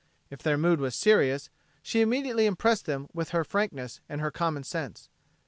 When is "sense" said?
4.63-5.09